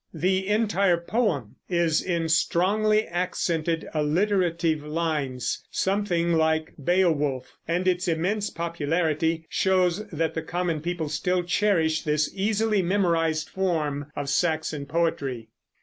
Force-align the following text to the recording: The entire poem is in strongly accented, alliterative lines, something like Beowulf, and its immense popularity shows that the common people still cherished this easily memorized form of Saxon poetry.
The 0.15 0.47
entire 0.47 0.97
poem 0.97 1.57
is 1.69 2.01
in 2.01 2.27
strongly 2.27 3.05
accented, 3.05 3.87
alliterative 3.93 4.81
lines, 4.83 5.63
something 5.69 6.33
like 6.33 6.73
Beowulf, 6.83 7.53
and 7.67 7.87
its 7.87 8.07
immense 8.07 8.49
popularity 8.49 9.45
shows 9.47 10.07
that 10.07 10.33
the 10.33 10.41
common 10.41 10.81
people 10.81 11.07
still 11.07 11.43
cherished 11.43 12.05
this 12.05 12.31
easily 12.33 12.81
memorized 12.81 13.47
form 13.47 14.07
of 14.15 14.27
Saxon 14.27 14.87
poetry. 14.87 15.49